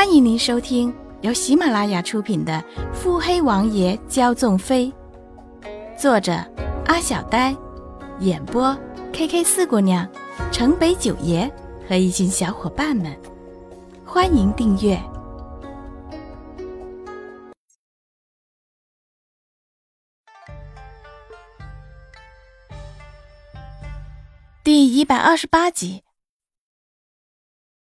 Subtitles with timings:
[0.00, 2.54] 欢迎您收听由喜马拉雅出品的
[2.94, 4.90] 《腹黑王爷骄纵妃》，
[5.94, 6.32] 作者
[6.86, 7.54] 阿小呆，
[8.20, 8.74] 演播
[9.12, 10.10] K K 四姑娘、
[10.50, 11.52] 城北九爷
[11.86, 13.14] 和一群小伙伴们。
[14.02, 14.98] 欢迎订阅
[24.64, 26.04] 第一百二十八集。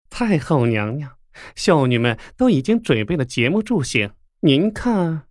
[0.10, 1.19] 太后娘娘。
[1.56, 5.28] 秀女们都已经准备了节目助兴，您看。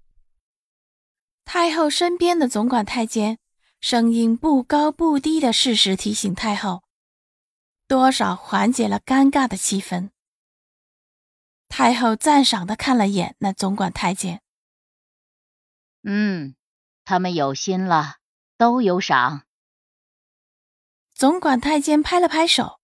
[1.45, 3.39] 太后身边的总管太监
[3.81, 6.83] 声音不高不低的适时提醒太后，
[7.87, 10.11] 多少缓解了尴尬的气氛。
[11.69, 14.43] 太后赞赏的看了眼那总管太监，
[16.03, 16.55] 嗯，
[17.05, 18.17] 他们有心了，
[18.57, 19.43] 都有赏。
[21.15, 22.78] 总管太监拍了拍手。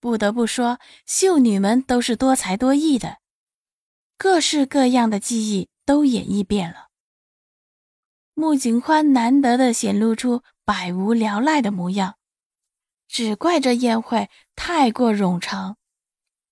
[0.00, 3.18] 不得不说，秀女们都是多才多艺的，
[4.16, 6.88] 各式各样的技艺都演绎遍了。
[8.34, 12.16] 穆景欢难得的显露出百无聊赖的模样，
[13.08, 15.76] 只怪这宴会太过冗长，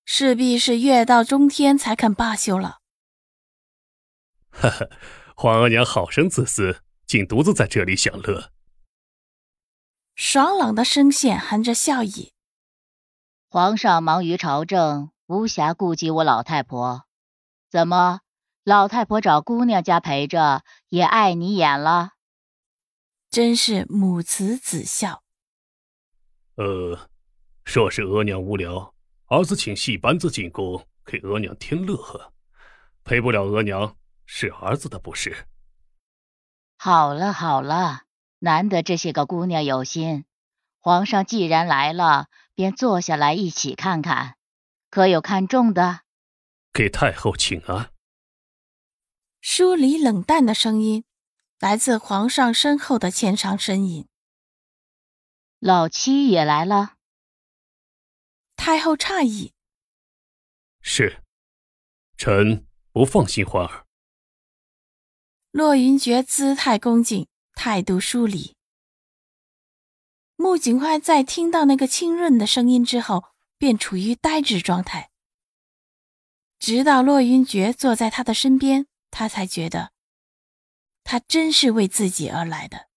[0.04, 2.80] 势必是越到中天才肯罢休了。
[4.50, 4.88] 哈哈，
[5.36, 8.50] 皇额娘好生自私，竟独自在这里享乐。
[10.16, 12.32] 爽朗的声线含着笑意。
[13.56, 17.06] 皇上忙于朝政，无暇顾及我老太婆。
[17.70, 18.20] 怎么，
[18.64, 22.10] 老太婆找姑娘家陪着，也碍你眼了？
[23.30, 25.22] 真是母慈子孝。
[26.56, 27.08] 呃，
[27.64, 28.92] 若是额娘无聊，
[29.28, 32.34] 儿子请戏班子进宫给额娘添乐呵。
[33.04, 35.46] 陪不了额娘，是儿子的不是。
[36.76, 38.02] 好了好了，
[38.40, 40.26] 难得这些个姑娘有心。
[40.86, 42.28] 皇上既然来了。
[42.54, 44.36] 便坐下来一起看看，
[44.88, 46.02] 可有看中的？
[46.72, 47.92] 给太后请安。
[49.42, 51.04] 疏离冷淡的声音
[51.58, 54.08] 来自皇上身后的前长身影。
[55.58, 56.94] 老七也来了。
[58.54, 59.52] 太后诧异
[60.80, 61.22] ：“是，
[62.16, 63.84] 臣不放心欢儿。”
[65.52, 68.55] 洛云珏姿态恭敬，态度疏离。
[70.36, 73.24] 穆景欢在听到那个清润的声音之后，
[73.58, 75.10] 便处于呆滞状态。
[76.58, 79.92] 直到洛云珏坐在他的身边，他才觉得，
[81.04, 82.88] 他真是为自己而来的。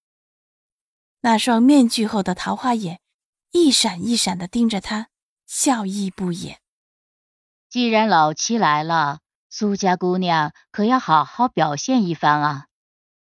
[1.22, 3.02] 那双面具后的桃花眼，
[3.52, 5.10] 一闪一闪的盯着他，
[5.46, 6.62] 笑意不掩。
[7.70, 9.20] 既然老七来了，
[9.50, 12.68] 苏家姑娘可要好好表现一番啊！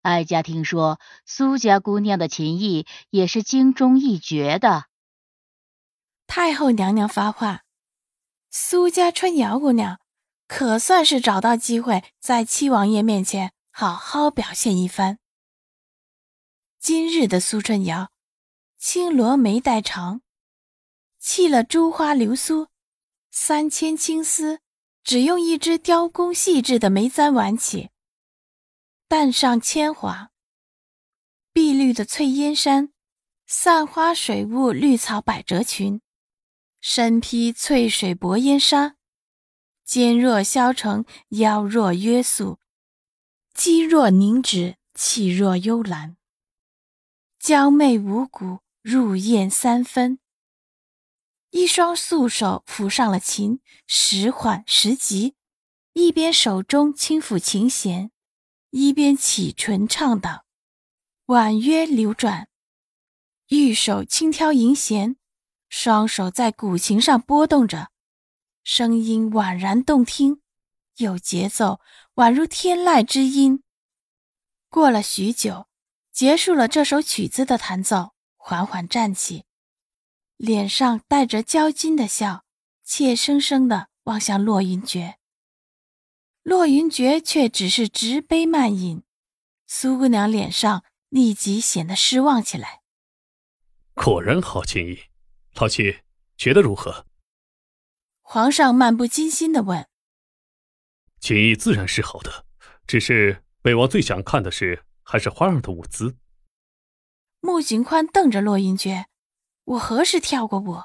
[0.04, 4.84] 哀家听说苏家姑娘的琴艺也是京中一绝的。
[6.26, 7.62] 太后娘娘发话，
[8.50, 9.98] 苏家春瑶姑娘
[10.46, 15.18] 可算是找到机会在七王爷面前好好表现一番。
[16.78, 18.10] 今日的苏春瑶，
[18.76, 20.20] 青罗眉带长，
[21.18, 22.68] 砌了珠花流苏，
[23.30, 24.60] 三千青丝
[25.02, 27.88] 只用一支雕工细致的眉簪挽起。
[29.16, 30.32] 淡上铅华，
[31.52, 32.92] 碧绿的翠烟衫，
[33.46, 36.00] 散花水雾绿草百褶裙，
[36.80, 38.96] 身披翠水薄烟纱，
[39.84, 42.58] 肩若削成，腰若约素，
[43.54, 46.16] 肌若凝脂，气若幽兰，
[47.38, 50.18] 娇媚无骨，入艳三分。
[51.50, 55.36] 一双素手抚上了琴，时缓时急，
[55.92, 58.10] 一边手中轻抚琴弦。
[58.76, 60.46] 一边启唇唱道，
[61.26, 62.48] 婉约流转，
[63.46, 65.14] 玉手轻挑银弦，
[65.68, 67.92] 双手在古琴上拨动着，
[68.64, 70.40] 声音宛然动听，
[70.96, 71.78] 有节奏，
[72.16, 73.62] 宛如天籁之音。
[74.68, 75.68] 过了许久，
[76.10, 79.44] 结束了这首曲子的弹奏，缓缓站起，
[80.36, 82.42] 脸上带着娇矜的笑，
[82.82, 85.14] 怯生生的望向洛云珏。
[86.44, 89.02] 洛云珏却只是直杯慢饮，
[89.66, 92.82] 苏姑娘脸上立即显得失望起来。
[93.94, 95.04] 果然好琴艺，
[95.54, 96.00] 老七
[96.36, 97.06] 觉得如何？
[98.20, 99.88] 皇上漫不经心的问。
[101.18, 102.44] 琴艺自然是好的，
[102.86, 106.18] 只是本王最想看的是还是花儿的舞姿。
[107.40, 109.06] 穆景宽瞪着洛云珏
[109.64, 110.82] ：“我何时跳过舞？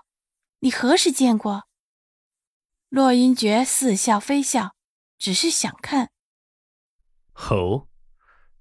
[0.60, 1.66] 你何时见过？”
[2.88, 4.78] 洛云珏似笑非笑。
[5.19, 6.10] 只是想看。
[7.36, 7.88] 哦，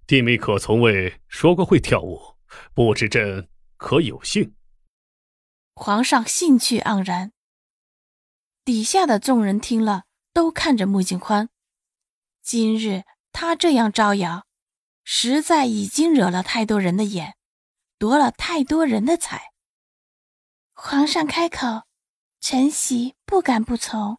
[0.06, 2.36] 弟妹可从未说过会跳舞，
[2.74, 4.54] 不知朕可有幸？
[5.74, 7.32] 皇上兴趣盎然。
[8.64, 11.48] 底下的众人听了，都看着穆景欢。
[12.42, 14.46] 今日他这样招摇，
[15.04, 17.36] 实在已经惹了太多人的眼，
[17.98, 19.52] 夺了太多人的彩。
[20.74, 21.84] 皇上开口，
[22.40, 24.18] 臣媳不敢不从。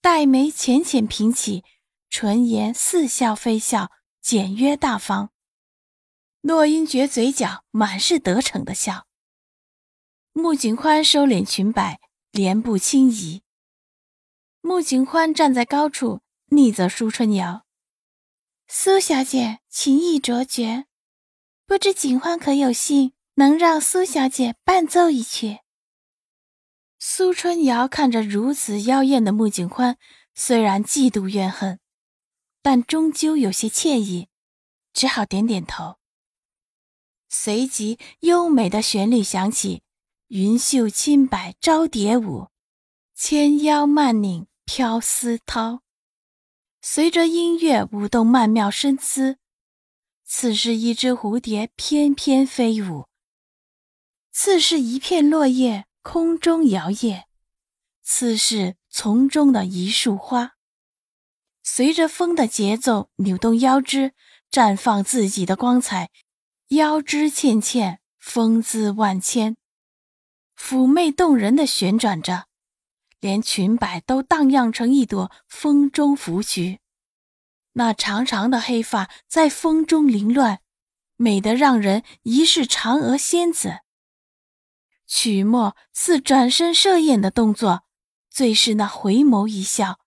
[0.00, 1.64] 黛眉浅浅平起，
[2.08, 3.90] 唇颜似笑非笑，
[4.20, 5.30] 简约大方。
[6.40, 9.06] 洛英觉嘴角满是得逞的笑。
[10.32, 12.00] 穆景欢收敛裙摆，
[12.30, 13.42] 莲步轻移。
[14.60, 16.20] 穆景欢站在高处，
[16.50, 17.64] 逆着苏春瑶
[18.68, 20.86] ：“苏小姐情意卓绝，
[21.66, 25.58] 不知景欢可有幸能让苏小姐伴奏一曲？”
[27.18, 29.98] 苏春瑶看着如此妖艳的穆景欢，
[30.36, 31.80] 虽然嫉妒怨恨，
[32.62, 34.28] 但终究有些惬意，
[34.92, 35.96] 只好点点头。
[37.28, 39.82] 随即，优美的旋律响起。
[40.28, 42.50] 云袖轻摆招蝶舞，
[43.16, 45.80] 纤腰慢拧飘丝绦。
[46.80, 49.38] 随着音乐舞动曼妙身姿，
[50.24, 53.08] 此是一只蝴蝶翩翩飞舞，
[54.30, 57.24] 此是一片落叶空中摇曳，
[58.02, 60.52] 似是丛中的一束花，
[61.62, 64.14] 随着风的节奏扭动腰肢，
[64.50, 66.10] 绽放自己的光彩，
[66.68, 69.56] 腰肢纤纤，风姿万千。
[70.56, 72.46] 妩媚动人的旋转着，
[73.20, 76.80] 连裙摆都荡漾成一朵风中芙菊。
[77.74, 80.60] 那长长的黑发在风中凌乱，
[81.16, 83.80] 美得让人疑是嫦娥仙子。
[85.08, 87.82] 曲末似转身射焰的动作，
[88.30, 89.98] 最是那回眸一笑，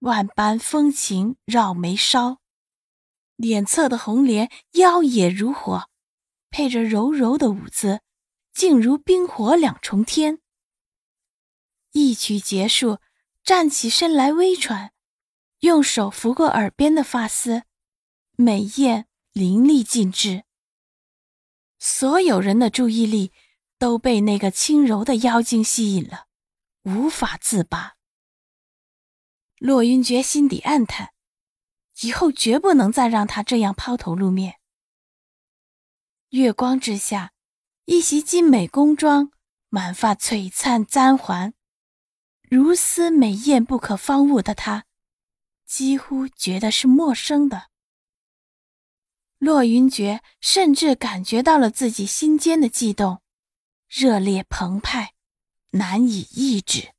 [0.00, 2.38] 万般风情绕眉梢。
[3.36, 5.88] 脸侧的红莲妖冶如火，
[6.50, 8.00] 配着柔柔的舞姿。
[8.54, 10.38] 竟如冰火两重天。
[11.90, 12.98] 一曲结束，
[13.42, 14.92] 站起身来微喘，
[15.58, 17.64] 用手拂过耳边的发丝，
[18.36, 20.44] 美艳淋漓尽致。
[21.80, 23.32] 所有人的注意力
[23.78, 26.26] 都被那个轻柔的妖精吸引了，
[26.82, 27.96] 无法自拔。
[29.58, 31.12] 洛云珏心底暗叹，
[32.00, 34.60] 以后绝不能再让他这样抛头露面。
[36.30, 37.32] 月光之下。
[37.86, 39.30] 一袭精美宫装，
[39.68, 41.52] 满发璀璨簪环，
[42.48, 44.86] 如丝美艳不可方物的她，
[45.66, 47.68] 几乎觉得是陌生的。
[49.36, 53.20] 洛云珏甚至感觉到了自己心间的悸动，
[53.88, 55.14] 热烈澎湃，
[55.70, 56.92] 难以抑制。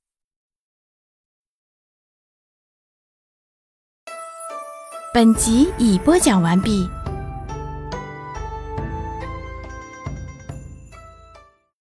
[5.13, 6.89] 本集已播讲完毕。